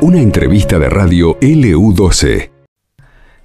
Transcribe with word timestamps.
Una 0.00 0.20
entrevista 0.20 0.78
de 0.78 0.88
radio 0.88 1.38
LU12. 1.40 2.50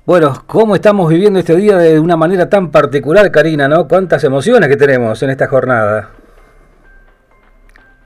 Bueno, 0.05 0.43
¿cómo 0.47 0.73
estamos 0.73 1.09
viviendo 1.09 1.39
este 1.39 1.55
día 1.55 1.77
de 1.77 1.99
una 1.99 2.15
manera 2.15 2.49
tan 2.49 2.71
particular, 2.71 3.29
Karina, 3.29 3.67
no? 3.67 3.87
¿Cuántas 3.87 4.23
emociones 4.23 4.69
que 4.69 4.77
tenemos 4.77 5.21
en 5.21 5.29
esta 5.29 5.47
jornada? 5.47 6.11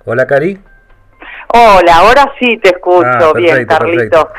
Hola, 0.05 0.25
Cari. 0.25 0.59
Hola, 1.53 1.97
ahora 1.97 2.31
sí 2.39 2.57
te 2.57 2.69
escucho 2.69 3.05
Ah, 3.05 3.33
bien, 3.35 3.65
Carlito. 3.65 3.97
perfecto. 3.97 4.29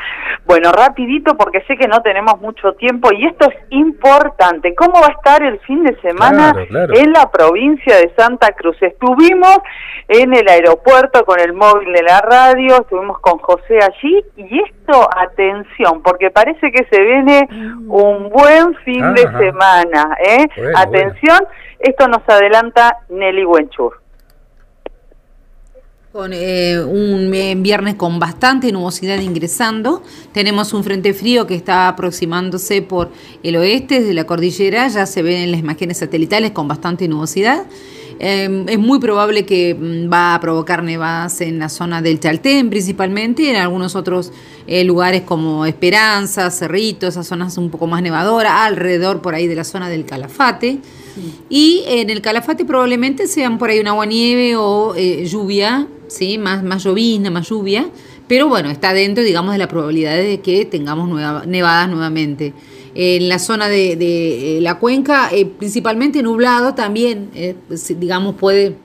Bueno, 0.45 0.71
rapidito 0.71 1.35
porque 1.37 1.61
sé 1.67 1.77
que 1.77 1.87
no 1.87 2.01
tenemos 2.01 2.39
mucho 2.41 2.73
tiempo 2.73 3.09
y 3.13 3.25
esto 3.27 3.47
es 3.49 3.55
importante. 3.69 4.73
¿Cómo 4.75 4.99
va 4.99 5.07
a 5.07 5.11
estar 5.11 5.41
el 5.43 5.59
fin 5.61 5.83
de 5.83 5.95
semana 6.01 6.51
Claro, 6.51 6.67
claro. 6.67 6.93
en 6.95 7.13
la 7.13 7.29
provincia 7.31 7.95
de 7.97 8.11
Santa 8.17 8.51
Cruz? 8.53 8.75
Estuvimos 8.81 9.59
en 10.09 10.33
el 10.33 10.47
aeropuerto 10.49 11.23
con 11.23 11.39
el 11.39 11.53
móvil 11.53 11.93
de 11.93 12.03
la 12.03 12.19
radio, 12.19 12.81
estuvimos 12.81 13.19
con 13.19 13.37
José 13.39 13.79
allí 13.81 14.21
y 14.35 14.59
esto, 14.61 15.07
atención, 15.15 16.01
porque 16.03 16.29
parece 16.29 16.71
que 16.71 16.85
se 16.91 17.01
viene 17.01 17.47
un 17.87 18.29
buen 18.29 18.75
fin 18.83 19.13
de 19.13 19.25
Ajá. 19.27 19.37
semana. 19.39 20.17
¿eh? 20.25 20.45
Bueno, 20.57 20.77
atención, 20.77 21.39
esto 21.79 22.07
nos 22.09 22.27
adelanta 22.27 22.97
Nelly 23.09 23.45
Buenchur. 23.45 24.02
Con 26.13 26.31
eh, 26.31 26.79
un 26.79 27.33
eh, 27.33 27.55
viernes 27.57 27.95
con 27.95 28.19
bastante 28.19 28.71
nubosidad 28.71 29.19
ingresando. 29.19 30.03
Tenemos 30.31 30.71
un 30.75 30.83
frente 30.83 31.11
frío 31.15 31.47
que 31.47 31.55
está 31.55 31.87
aproximándose 31.87 32.83
por 32.83 33.11
el 33.41 33.55
oeste 33.55 33.99
de 33.99 34.13
la 34.13 34.23
cordillera. 34.25 34.87
Ya 34.89 35.07
se 35.07 35.23
ven 35.23 35.41
en 35.41 35.49
las 35.49 35.59
imágenes 35.59 35.97
satelitales 35.97 36.51
con 36.51 36.67
bastante 36.67 37.07
nubosidad. 37.07 37.65
Eh, 38.19 38.65
es 38.67 38.79
muy 38.79 38.99
probable 38.99 39.45
que 39.45 39.75
mm, 39.75 40.11
va 40.11 40.35
a 40.35 40.39
provocar 40.39 40.83
nevadas 40.83 41.41
en 41.41 41.59
la 41.59 41.69
zona 41.69 42.01
del 42.01 42.19
Chaltén 42.19 42.69
principalmente, 42.69 43.49
en 43.49 43.55
algunos 43.55 43.95
otros 43.95 44.31
eh, 44.67 44.83
lugares 44.83 45.23
como 45.23 45.65
Esperanza, 45.65 46.49
Cerrito, 46.51 47.07
esas 47.07 47.27
zonas 47.27 47.57
un 47.57 47.69
poco 47.69 47.87
más 47.87 48.01
nevadoras, 48.01 48.53
alrededor 48.53 49.21
por 49.21 49.35
ahí 49.35 49.47
de 49.47 49.55
la 49.55 49.63
zona 49.63 49.89
del 49.89 50.05
Calafate. 50.05 50.79
Y 51.49 51.83
en 51.85 52.09
el 52.09 52.21
Calafate 52.21 52.65
probablemente 52.65 53.27
sean 53.27 53.57
por 53.57 53.69
ahí 53.69 53.79
un 53.79 53.87
aguanieve 53.87 54.55
o 54.55 54.95
eh, 54.95 55.25
lluvia, 55.25 55.87
¿sí? 56.13 56.37
más, 56.37 56.63
más 56.63 56.83
llovizna, 56.83 57.29
más 57.31 57.49
lluvia. 57.49 57.89
Pero 58.27 58.47
bueno, 58.47 58.69
está 58.69 58.93
dentro, 58.93 59.23
digamos, 59.23 59.53
de 59.53 59.57
la 59.57 59.67
probabilidad 59.67 60.15
de 60.15 60.39
que 60.41 60.65
tengamos 60.65 61.09
nevadas 61.45 61.89
nuevamente. 61.89 62.53
En 62.95 63.27
la 63.27 63.39
zona 63.39 63.67
de, 63.67 63.93
eh, 64.57 64.61
la 64.61 64.79
cuenca, 64.79 65.29
eh, 65.31 65.45
principalmente 65.45 66.21
nublado, 66.21 66.75
también, 66.75 67.31
eh, 67.33 67.55
digamos, 67.99 68.35
puede 68.35 68.75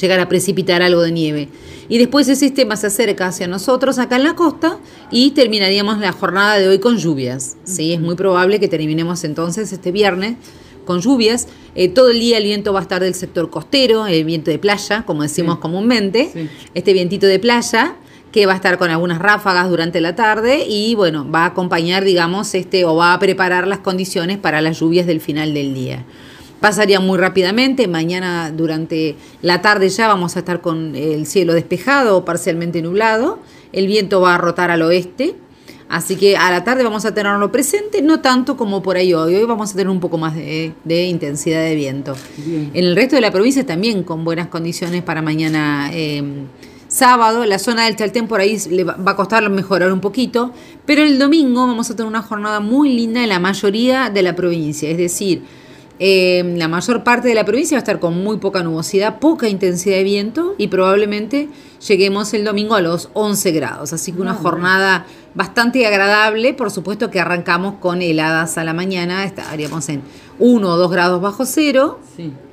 llegar 0.00 0.20
a 0.20 0.28
precipitar 0.28 0.82
algo 0.82 1.02
de 1.02 1.12
nieve. 1.12 1.48
Y 1.88 1.98
después 1.98 2.28
el 2.28 2.36
sistema 2.36 2.76
se 2.76 2.88
acerca 2.88 3.28
hacia 3.28 3.46
nosotros 3.46 3.98
acá 3.98 4.16
en 4.16 4.24
la 4.24 4.34
costa 4.34 4.78
y 5.10 5.30
terminaríamos 5.30 5.98
la 5.98 6.12
jornada 6.12 6.58
de 6.58 6.68
hoy 6.68 6.80
con 6.80 6.98
lluvias. 6.98 7.56
¿sí? 7.64 7.92
Es 7.92 8.00
muy 8.00 8.16
probable 8.16 8.58
que 8.58 8.66
terminemos 8.66 9.22
entonces 9.22 9.72
este 9.72 9.92
viernes 9.92 10.36
con 10.84 11.00
lluvias. 11.00 11.46
Eh, 11.78 11.88
todo 11.88 12.10
el 12.10 12.18
día 12.18 12.38
el 12.38 12.44
viento 12.44 12.72
va 12.72 12.80
a 12.80 12.82
estar 12.82 13.02
del 13.02 13.14
sector 13.14 13.50
costero, 13.50 14.06
el 14.06 14.24
viento 14.24 14.50
de 14.50 14.58
playa, 14.58 15.04
como 15.06 15.22
decimos 15.22 15.58
comúnmente. 15.58 16.48
Este 16.74 16.94
vientito 16.94 17.26
de 17.26 17.38
playa 17.38 17.96
que 18.32 18.46
va 18.46 18.54
a 18.54 18.56
estar 18.56 18.78
con 18.78 18.90
algunas 18.90 19.18
ráfagas 19.18 19.68
durante 19.68 20.00
la 20.00 20.16
tarde 20.16 20.64
y 20.66 20.94
bueno, 20.94 21.30
va 21.30 21.40
a 21.40 21.46
acompañar, 21.46 22.02
digamos, 22.02 22.54
este 22.54 22.86
o 22.86 22.96
va 22.96 23.12
a 23.12 23.18
preparar 23.18 23.66
las 23.66 23.80
condiciones 23.80 24.38
para 24.38 24.62
las 24.62 24.80
lluvias 24.80 25.06
del 25.06 25.20
final 25.20 25.52
del 25.52 25.74
día. 25.74 26.04
Pasaría 26.60 26.98
muy 26.98 27.18
rápidamente, 27.18 27.86
mañana 27.86 28.50
durante 28.50 29.16
la 29.42 29.60
tarde 29.60 29.90
ya 29.90 30.08
vamos 30.08 30.36
a 30.36 30.38
estar 30.38 30.62
con 30.62 30.96
el 30.96 31.26
cielo 31.26 31.52
despejado 31.52 32.16
o 32.16 32.24
parcialmente 32.24 32.80
nublado, 32.80 33.38
el 33.72 33.86
viento 33.86 34.22
va 34.22 34.34
a 34.34 34.38
rotar 34.38 34.70
al 34.70 34.80
oeste, 34.80 35.34
así 35.88 36.16
que 36.16 36.36
a 36.36 36.50
la 36.50 36.64
tarde 36.64 36.82
vamos 36.84 37.04
a 37.04 37.14
tenerlo 37.14 37.50
presente, 37.52 38.02
no 38.02 38.20
tanto 38.20 38.56
como 38.56 38.82
por 38.82 38.96
ahí 38.96 39.14
hoy, 39.14 39.34
hoy 39.34 39.44
vamos 39.44 39.70
a 39.70 39.72
tener 39.72 39.88
un 39.88 40.00
poco 40.00 40.18
más 40.18 40.34
de, 40.34 40.72
de 40.84 41.06
intensidad 41.06 41.62
de 41.62 41.74
viento. 41.74 42.14
En 42.46 42.84
el 42.84 42.96
resto 42.96 43.16
de 43.16 43.22
la 43.22 43.30
provincia 43.30 43.64
también 43.64 44.02
con 44.02 44.24
buenas 44.24 44.48
condiciones 44.48 45.02
para 45.02 45.22
mañana. 45.22 45.90
eh, 45.92 46.22
Sábado, 46.88 47.44
la 47.46 47.58
zona 47.58 47.86
del 47.86 47.96
Chaltén 47.96 48.28
por 48.28 48.38
ahí 48.40 48.56
le 48.70 48.84
va 48.84 48.96
a 49.04 49.16
costar 49.16 49.48
mejorar 49.50 49.92
un 49.92 50.00
poquito, 50.00 50.52
pero 50.84 51.02
el 51.02 51.18
domingo 51.18 51.66
vamos 51.66 51.90
a 51.90 51.96
tener 51.96 52.08
una 52.08 52.22
jornada 52.22 52.60
muy 52.60 52.94
linda 52.94 53.24
en 53.24 53.28
la 53.28 53.40
mayoría 53.40 54.08
de 54.08 54.22
la 54.22 54.36
provincia, 54.36 54.88
es 54.88 54.96
decir, 54.96 55.42
eh, 55.98 56.54
la 56.56 56.68
mayor 56.68 57.04
parte 57.04 57.28
de 57.28 57.34
la 57.34 57.44
provincia 57.44 57.76
va 57.76 57.78
a 57.78 57.82
estar 57.84 58.00
con 58.00 58.22
muy 58.22 58.36
poca 58.36 58.62
nubosidad, 58.62 59.18
poca 59.18 59.48
intensidad 59.48 59.96
de 59.96 60.04
viento 60.04 60.54
y 60.58 60.68
probablemente 60.68 61.48
lleguemos 61.86 62.34
el 62.34 62.44
domingo 62.44 62.74
a 62.74 62.82
los 62.82 63.08
11 63.14 63.52
grados. 63.52 63.92
Así 63.92 64.12
que 64.12 64.20
una 64.20 64.34
jornada 64.34 65.06
bastante 65.34 65.86
agradable. 65.86 66.52
Por 66.54 66.70
supuesto 66.70 67.10
que 67.10 67.20
arrancamos 67.20 67.76
con 67.80 68.02
heladas 68.02 68.58
a 68.58 68.64
la 68.64 68.74
mañana, 68.74 69.24
estaríamos 69.24 69.88
en 69.88 70.02
1 70.38 70.68
o 70.68 70.76
2 70.76 70.90
grados 70.90 71.22
bajo 71.22 71.46
cero 71.46 71.98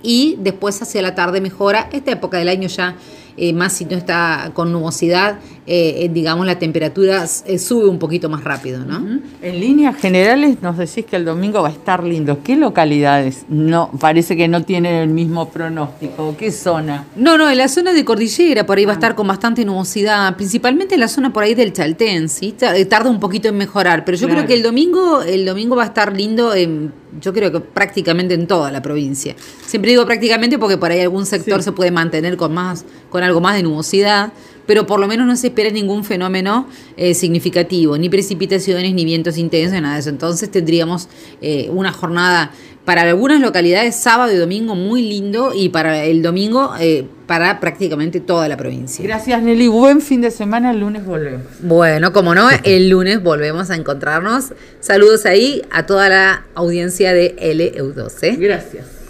y 0.02 0.38
después 0.40 0.82
hacia 0.82 1.02
la 1.02 1.16
tarde 1.16 1.42
mejora. 1.42 1.90
Esta 1.92 2.12
época 2.12 2.38
del 2.38 2.48
año 2.50 2.70
ya, 2.70 2.96
eh, 3.36 3.52
más 3.52 3.74
si 3.74 3.86
no 3.86 3.98
está 3.98 4.52
con 4.54 4.72
nubosidad, 4.72 5.40
eh, 5.66 6.04
eh, 6.06 6.10
digamos 6.14 6.46
la 6.46 6.60
temperatura 6.60 7.26
eh, 7.46 7.58
sube 7.58 7.88
un 7.88 7.98
poquito 8.00 8.28
más 8.30 8.44
rápido, 8.44 8.84
¿no? 8.86 9.22
En 9.42 9.60
líneas 9.60 9.96
generales 9.96 10.58
nos 10.62 10.78
decís 10.78 11.06
que 11.06 11.16
el 11.16 11.24
domingo 11.26 11.62
va 11.62 11.70
a 11.70 11.72
estar 11.72 12.04
lindo. 12.04 12.40
¿Qué 12.44 12.56
localidades? 12.58 13.46
No, 13.48 13.90
parece 14.00 14.36
que 14.36 14.48
no 14.48 14.64
tienen 14.64 14.96
el 14.96 15.10
mismo 15.10 15.50
pronóstico. 15.50 16.36
¿Qué 16.38 16.52
zona? 16.52 17.06
No, 17.16 17.38
no, 17.38 17.50
en 17.50 17.58
la 17.58 17.68
zona 17.70 17.94
de 17.94 18.04
cordillera 18.04 18.66
por 18.66 18.78
ahí 18.78 18.86
va 18.86 18.92
a 18.92 18.96
estar 18.96 19.16
con 19.16 19.28
bastante 19.28 19.64
nubosidad, 19.64 20.36
principalmente 20.36 20.96
en 20.96 21.00
la 21.00 21.08
zona 21.08 21.32
por 21.32 21.44
ahí 21.44 21.56
del 21.56 21.72
Chaltén, 21.74 22.28
¿sí? 22.30 22.52
Ta- 22.58 22.74
Tarda 22.90 23.10
un 23.10 23.20
poquito 23.20 23.48
en 23.48 23.56
mejorar, 23.56 24.04
pero 24.06 24.18
yo 24.18 24.28
Claro. 24.28 24.42
creo 24.42 24.48
que 24.48 24.54
el 24.56 24.64
domingo, 24.64 25.22
el 25.22 25.46
domingo 25.46 25.76
va 25.78 25.84
a 25.84 25.88
estar 25.88 26.16
lindo 26.16 26.54
en, 26.54 26.92
yo 27.22 27.32
creo 27.34 27.52
que 27.52 27.60
prácticamente 27.62 28.34
en 28.34 28.48
toda 28.48 28.70
la 28.72 28.82
provincia. 28.82 29.36
Siempre 29.66 29.92
digo 29.92 30.06
prácticamente 30.06 30.60
porque 30.60 30.78
por 30.78 30.92
ahí 30.92 31.00
algún 31.00 31.26
sector 31.26 31.64
se 31.64 31.72
puede 31.72 31.92
mantener 31.92 32.36
con 32.38 32.54
más, 32.54 32.84
con 33.10 33.24
algo 33.24 33.40
más 33.40 33.56
de 33.56 33.64
nubosidad, 33.64 34.34
pero 34.66 34.86
por 34.86 35.00
lo 35.00 35.08
menos 35.08 35.28
no 35.28 35.36
se 35.36 35.48
espera 35.48 35.70
ningún 35.70 36.04
fenómeno 36.04 36.68
eh, 36.98 37.14
significativo, 37.14 37.98
ni 37.98 38.10
precipitaciones, 38.10 38.94
ni 38.94 39.06
vientos 39.06 39.38
intensos, 39.38 39.82
nada 39.82 39.96
de 39.96 40.00
eso. 40.02 40.10
Entonces 40.10 40.50
tendríamos 40.52 41.10
eh, 41.42 41.70
una 41.72 41.92
jornada 41.92 42.52
para 42.86 43.04
algunas 43.04 43.40
localidades 43.40 43.96
sábado 43.96 44.32
y 44.34 44.36
domingo 44.36 44.76
muy 44.76 45.02
lindo 45.02 45.54
y 45.56 45.70
para 45.70 46.04
el 46.04 46.22
domingo 46.22 46.74
eh, 46.80 47.06
para 47.28 47.60
prácticamente 47.60 48.20
toda 48.20 48.48
la 48.50 48.58
provincia. 48.58 49.04
Gracias, 49.04 49.42
Nelly. 49.42 49.68
Buen 49.70 50.02
fin 50.02 50.22
de 50.22 50.32
semana. 50.32 50.72
El 50.72 50.82
lunes 50.82 51.06
volvemos. 51.06 51.48
Bueno, 51.62 52.12
como 52.12 52.36
no, 52.36 52.50
el 52.64 52.90
lunes 52.90 53.24
volvemos 53.24 53.70
a 53.70 53.76
encontrarnos. 53.76 54.54
Saludos 54.82 55.26
ahí 55.26 55.62
a 55.72 55.86
toda 55.86 56.10
la 56.10 56.46
audiencia 56.56 57.14
de 57.14 57.36
LU12. 57.38 58.38
Gracias. 58.38 59.03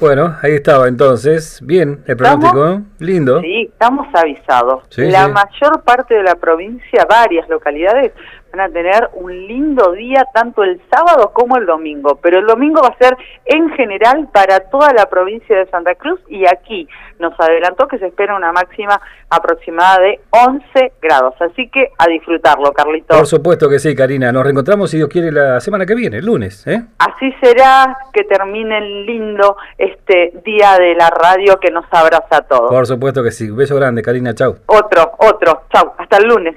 Bueno, 0.00 0.36
ahí 0.42 0.52
estaba 0.52 0.88
entonces. 0.88 1.60
Bien, 1.62 2.02
el 2.06 2.16
pronóstico, 2.16 2.68
¿eh? 2.68 2.80
lindo. 2.98 3.40
Sí, 3.40 3.68
estamos 3.72 4.06
avisados. 4.14 4.84
Sí, 4.90 5.02
la 5.10 5.26
sí. 5.26 5.32
mayor 5.32 5.82
parte 5.82 6.14
de 6.14 6.22
la 6.22 6.34
provincia, 6.34 7.06
varias 7.08 7.48
localidades, 7.48 8.12
van 8.54 8.70
a 8.70 8.72
tener 8.72 9.10
un 9.14 9.32
lindo 9.48 9.92
día 9.92 10.26
tanto 10.32 10.62
el 10.62 10.80
sábado 10.88 11.32
como 11.32 11.56
el 11.56 11.66
domingo. 11.66 12.18
Pero 12.22 12.38
el 12.38 12.46
domingo 12.46 12.80
va 12.82 12.88
a 12.88 12.98
ser 12.98 13.16
en 13.44 13.70
general 13.70 14.28
para 14.32 14.60
toda 14.60 14.92
la 14.92 15.06
provincia 15.06 15.56
de 15.56 15.66
Santa 15.66 15.94
Cruz 15.96 16.20
y 16.28 16.46
aquí 16.46 16.88
nos 17.18 17.32
adelantó 17.38 17.88
que 17.88 17.98
se 17.98 18.06
espera 18.06 18.36
una 18.36 18.52
máxima 18.52 19.00
aproximada 19.28 20.00
de 20.00 20.20
11 20.30 20.92
grados. 21.02 21.34
Así 21.40 21.68
que 21.68 21.88
a 21.98 22.06
disfrutarlo, 22.06 22.72
Carlito. 22.72 23.16
Por 23.16 23.26
supuesto 23.26 23.68
que 23.68 23.78
sí, 23.78 23.94
Karina. 23.94 24.30
Nos 24.30 24.44
reencontramos, 24.44 24.90
si 24.90 24.98
Dios 24.98 25.08
quiere, 25.08 25.32
la 25.32 25.60
semana 25.60 25.84
que 25.84 25.96
viene, 25.96 26.18
el 26.18 26.26
lunes. 26.26 26.64
¿eh? 26.66 26.82
Así 26.98 27.32
será 27.42 27.96
que 28.12 28.22
termine 28.24 28.80
lindo 29.04 29.56
este 29.78 30.32
día 30.44 30.76
de 30.78 30.94
la 30.94 31.10
radio 31.10 31.58
que 31.58 31.72
nos 31.72 31.86
abraza 31.90 32.36
a 32.36 32.42
todos. 32.42 32.70
Por 32.70 32.86
supuesto 32.86 33.22
que 33.22 33.32
sí. 33.32 33.50
Beso 33.50 33.74
grande, 33.74 34.02
Karina. 34.02 34.32
Chau. 34.34 34.56
Otro, 34.66 35.12
otro. 35.18 35.62
Chau, 35.72 35.92
hasta 35.98 36.18
el 36.18 36.28
lunes. 36.28 36.56